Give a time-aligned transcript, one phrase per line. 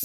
[0.00, 0.04] หุ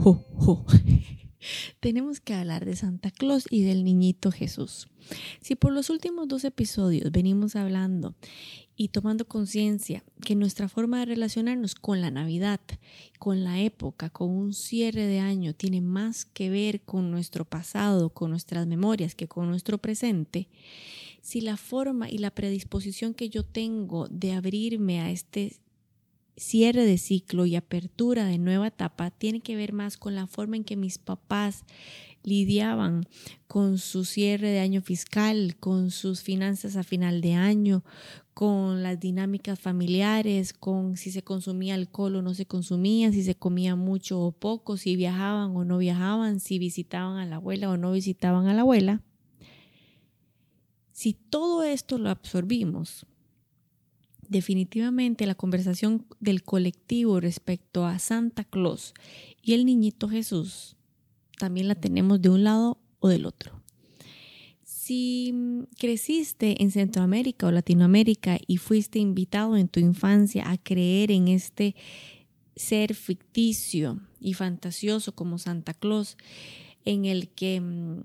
[0.00, 0.10] หุ
[0.42, 0.52] หุ
[1.82, 4.86] tenemos que hablar de Santa Claus y del niñito Jesús.
[5.40, 8.14] Si por los últimos dos episodios venimos hablando
[8.76, 12.60] y tomando conciencia que nuestra forma de relacionarnos con la Navidad,
[13.18, 18.10] con la época, con un cierre de año, tiene más que ver con nuestro pasado,
[18.10, 20.48] con nuestras memorias, que con nuestro presente,
[21.20, 25.56] si la forma y la predisposición que yo tengo de abrirme a este
[26.36, 30.56] cierre de ciclo y apertura de nueva etapa tiene que ver más con la forma
[30.56, 31.64] en que mis papás
[32.24, 33.06] lidiaban
[33.46, 37.84] con su cierre de año fiscal, con sus finanzas a final de año,
[38.34, 43.34] con las dinámicas familiares, con si se consumía alcohol o no se consumía, si se
[43.34, 47.76] comía mucho o poco, si viajaban o no viajaban, si visitaban a la abuela o
[47.76, 49.02] no visitaban a la abuela.
[50.92, 53.06] Si todo esto lo absorbimos,
[54.32, 58.94] definitivamente la conversación del colectivo respecto a Santa Claus
[59.42, 60.76] y el niñito Jesús
[61.38, 63.60] también la tenemos de un lado o del otro.
[64.64, 65.34] Si
[65.78, 71.76] creciste en Centroamérica o Latinoamérica y fuiste invitado en tu infancia a creer en este
[72.56, 76.16] ser ficticio y fantasioso como Santa Claus,
[76.84, 78.02] en el que mm,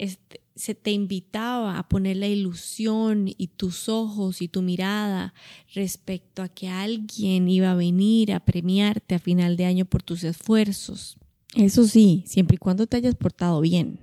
[0.00, 5.34] este, se te invitaba a poner la ilusión y tus ojos y tu mirada
[5.74, 10.24] respecto a que alguien iba a venir a premiarte a final de año por tus
[10.24, 11.18] esfuerzos.
[11.54, 13.98] Eso sí, siempre y cuando te hayas portado bien.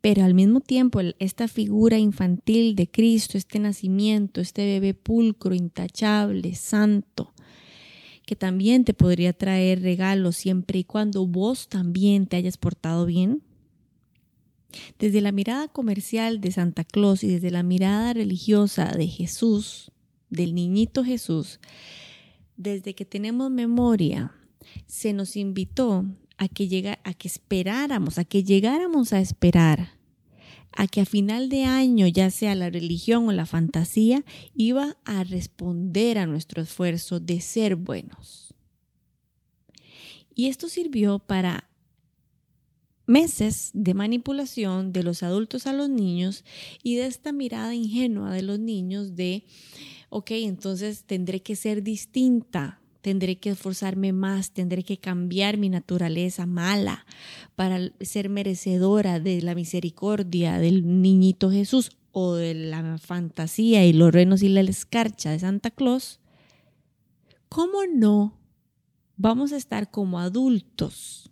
[0.00, 6.56] Pero al mismo tiempo, esta figura infantil de Cristo, este nacimiento, este bebé pulcro, intachable,
[6.56, 7.32] santo,
[8.26, 13.44] que también te podría traer regalos siempre y cuando vos también te hayas portado bien,
[14.98, 19.92] desde la mirada comercial de Santa Claus y desde la mirada religiosa de Jesús,
[20.28, 21.60] del niñito Jesús,
[22.56, 24.32] desde que tenemos memoria,
[24.86, 26.04] se nos invitó
[26.36, 29.98] a que, a que esperáramos, a que llegáramos a esperar,
[30.72, 35.24] a que a final de año, ya sea la religión o la fantasía, iba a
[35.24, 38.54] responder a nuestro esfuerzo de ser buenos.
[40.34, 41.69] Y esto sirvió para
[43.10, 46.44] meses de manipulación de los adultos a los niños
[46.84, 49.44] y de esta mirada ingenua de los niños de,
[50.10, 56.46] ok, entonces tendré que ser distinta, tendré que esforzarme más, tendré que cambiar mi naturaleza
[56.46, 57.04] mala
[57.56, 64.12] para ser merecedora de la misericordia del niñito Jesús o de la fantasía y los
[64.12, 66.20] renos y la escarcha de Santa Claus.
[67.48, 68.38] ¿Cómo no
[69.16, 71.30] vamos a estar como adultos?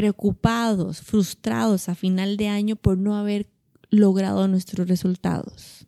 [0.00, 3.50] Preocupados, frustrados a final de año por no haber
[3.90, 5.86] logrado nuestros resultados?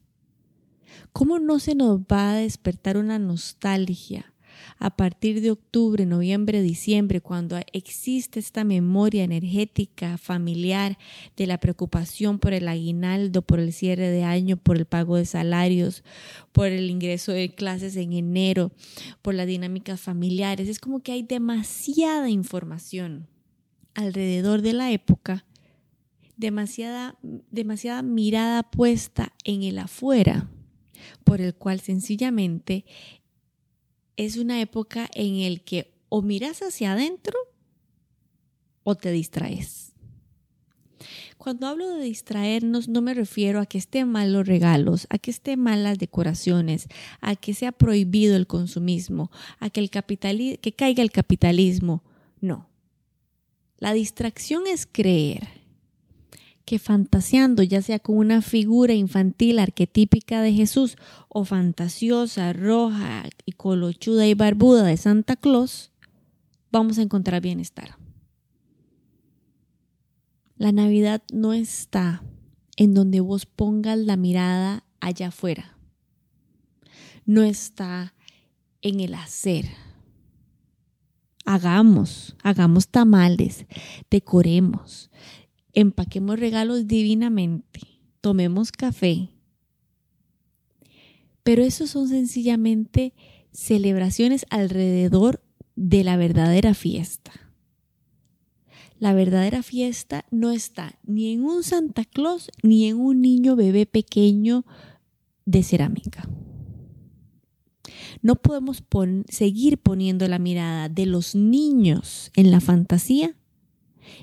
[1.14, 4.34] ¿Cómo no se nos va a despertar una nostalgia
[4.78, 10.98] a partir de octubre, noviembre, diciembre, cuando existe esta memoria energética familiar
[11.34, 15.24] de la preocupación por el aguinaldo, por el cierre de año, por el pago de
[15.24, 16.04] salarios,
[16.52, 18.72] por el ingreso de clases en enero,
[19.22, 20.68] por las dinámicas familiares?
[20.68, 23.31] Es como que hay demasiada información
[23.94, 25.44] alrededor de la época,
[26.36, 27.18] demasiada,
[27.50, 30.48] demasiada mirada puesta en el afuera,
[31.24, 32.84] por el cual sencillamente
[34.16, 37.38] es una época en el que o miras hacia adentro
[38.84, 39.92] o te distraes.
[41.38, 45.32] Cuando hablo de distraernos no me refiero a que estén mal los regalos, a que
[45.32, 46.86] estén mal las decoraciones,
[47.20, 52.04] a que sea prohibido el consumismo, a que, el que caiga el capitalismo.
[52.40, 52.68] No,
[53.82, 55.48] la distracción es creer
[56.64, 60.96] que fantaseando, ya sea con una figura infantil arquetípica de Jesús
[61.28, 65.90] o fantasiosa, roja y colochuda y barbuda de Santa Claus,
[66.70, 67.96] vamos a encontrar bienestar.
[70.56, 72.22] La Navidad no está
[72.76, 75.76] en donde vos pongas la mirada allá afuera.
[77.26, 78.14] No está
[78.80, 79.66] en el hacer
[81.52, 83.66] hagamos, hagamos tamales,
[84.10, 85.10] decoremos,
[85.74, 87.80] empaquemos regalos divinamente,
[88.22, 89.28] tomemos café.
[91.42, 93.12] Pero eso son sencillamente
[93.52, 95.42] celebraciones alrededor
[95.76, 97.32] de la verdadera fiesta.
[98.98, 103.84] La verdadera fiesta no está ni en un Santa Claus ni en un niño bebé
[103.84, 104.64] pequeño
[105.44, 106.26] de cerámica.
[108.20, 108.82] No podemos
[109.28, 113.36] seguir poniendo la mirada de los niños en la fantasía,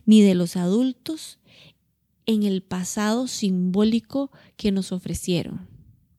[0.05, 1.39] ni de los adultos
[2.25, 5.67] en el pasado simbólico que nos ofrecieron.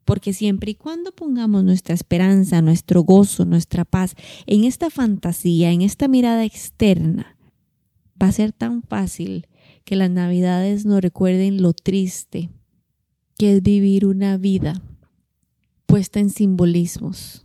[0.05, 4.15] Porque siempre y cuando pongamos nuestra esperanza, nuestro gozo, nuestra paz
[4.47, 7.37] en esta fantasía, en esta mirada externa,
[8.21, 9.47] va a ser tan fácil
[9.85, 12.51] que las navidades nos recuerden lo triste
[13.39, 14.83] que es vivir una vida
[15.91, 17.45] puesta en simbolismos,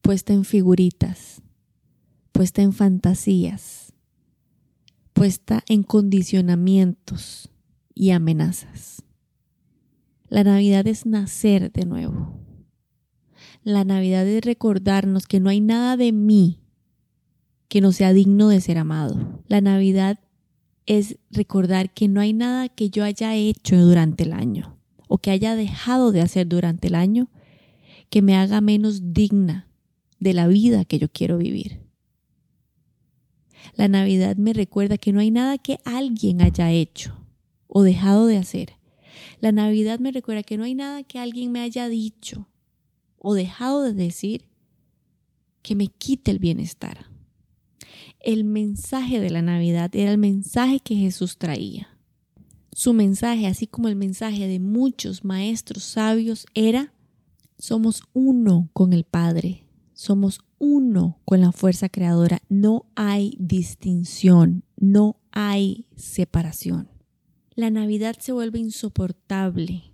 [0.00, 1.42] puesta en figuritas,
[2.32, 3.92] puesta en fantasías,
[5.12, 7.50] puesta en condicionamientos
[7.94, 9.02] y amenazas.
[10.30, 12.40] La Navidad es nacer de nuevo.
[13.62, 16.62] La Navidad es recordarnos que no hay nada de mí
[17.68, 19.42] que no sea digno de ser amado.
[19.46, 20.20] La Navidad
[20.86, 24.78] es recordar que no hay nada que yo haya hecho durante el año
[25.08, 27.30] o que haya dejado de hacer durante el año
[28.10, 29.68] que me haga menos digna
[30.18, 31.80] de la vida que yo quiero vivir.
[33.74, 37.16] La Navidad me recuerda que no hay nada que alguien haya hecho
[37.66, 38.74] o dejado de hacer.
[39.40, 42.48] La Navidad me recuerda que no hay nada que alguien me haya dicho
[43.18, 44.44] o dejado de decir
[45.62, 47.14] que me quite el bienestar
[48.24, 51.93] el mensaje de la Navidad era el mensaje que Jesús traía.
[52.74, 56.92] Su mensaje, así como el mensaje de muchos maestros sabios, era,
[57.56, 65.20] somos uno con el Padre, somos uno con la fuerza creadora, no hay distinción, no
[65.30, 66.88] hay separación.
[67.54, 69.92] La Navidad se vuelve insoportable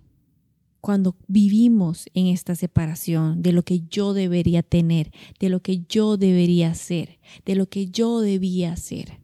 [0.79, 6.17] cuando vivimos en esta separación de lo que yo debería tener, de lo que yo
[6.17, 9.20] debería ser, de lo que yo debía ser.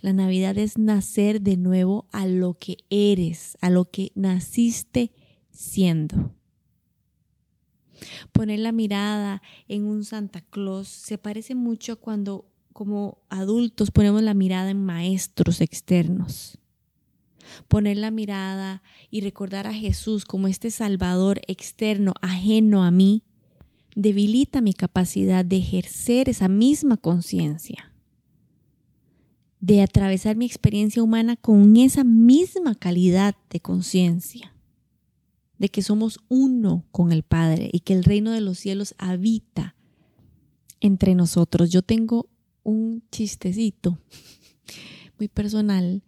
[0.00, 5.12] La Navidad es nacer de nuevo a lo que eres, a lo que naciste
[5.50, 6.32] siendo.
[8.32, 14.34] Poner la mirada en un Santa Claus se parece mucho cuando como adultos ponemos la
[14.34, 16.58] mirada en maestros externos
[17.66, 23.22] poner la mirada y recordar a Jesús como este Salvador externo, ajeno a mí,
[23.94, 27.87] debilita mi capacidad de ejercer esa misma conciencia,
[29.60, 34.54] de atravesar mi experiencia humana con esa misma calidad de conciencia,
[35.58, 39.74] de que somos uno con el Padre y que el reino de los cielos habita
[40.80, 41.70] entre nosotros.
[41.70, 42.28] Yo tengo
[42.62, 43.98] un chistecito
[45.18, 46.02] muy personal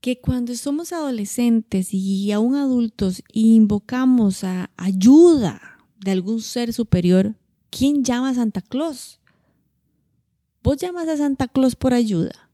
[0.00, 5.60] que cuando somos adolescentes y aún adultos invocamos a ayuda
[5.98, 7.34] de algún ser superior,
[7.70, 9.20] ¿quién llama a Santa Claus?
[10.62, 12.47] Vos llamas a Santa Claus por ayuda.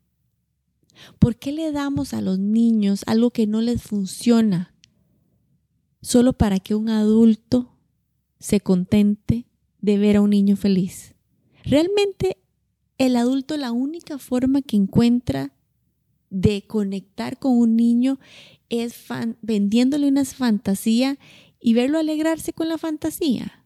[1.18, 4.74] ¿Por qué le damos a los niños algo que no les funciona
[6.02, 7.76] solo para que un adulto
[8.38, 9.46] se contente
[9.80, 11.14] de ver a un niño feliz?
[11.64, 12.38] Realmente
[12.98, 15.52] el adulto la única forma que encuentra
[16.30, 18.18] de conectar con un niño
[18.68, 18.94] es
[19.40, 21.18] vendiéndole una fantasía
[21.60, 23.64] y verlo alegrarse con la fantasía.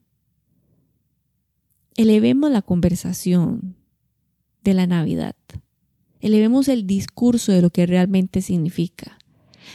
[1.96, 3.76] Elevemos la conversación
[4.62, 5.34] de la Navidad.
[6.20, 9.18] Elevemos el discurso de lo que realmente significa.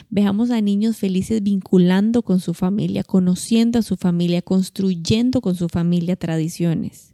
[0.09, 5.69] Veamos a niños felices vinculando con su familia, conociendo a su familia, construyendo con su
[5.69, 7.13] familia tradiciones.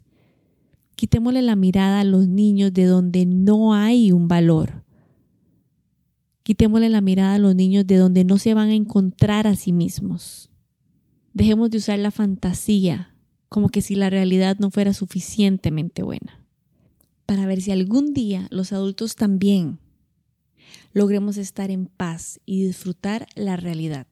[0.96, 4.84] Quitémosle la mirada a los niños de donde no hay un valor,
[6.50, 9.72] Quitémosle la mirada a los niños de donde no se van a encontrar a sí
[9.72, 10.50] mismos.
[11.32, 13.14] Dejemos de usar la fantasía
[13.48, 16.39] como que si la realidad no fuera suficientemente buena.
[17.30, 19.78] Para ver si algún día los adultos también
[20.92, 24.08] logremos estar en paz y disfrutar la realidad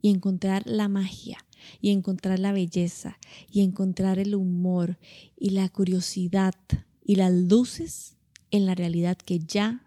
[0.00, 1.38] y encontrar la magia
[1.80, 3.16] y encontrar la belleza
[3.48, 4.98] y encontrar el humor
[5.38, 6.56] y la curiosidad
[7.04, 8.16] y las luces
[8.50, 9.86] en la realidad que ya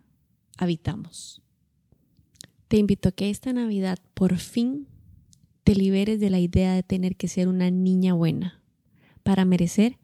[0.58, 1.42] habitamos.
[2.70, 4.88] Te invito a que esta Navidad por fin
[5.66, 8.62] te liberes de la idea de tener que ser una niña buena
[9.24, 9.98] para merecer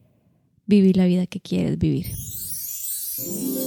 [0.66, 2.08] vivir la vida que quieres vivir.
[3.18, 3.61] Thank you.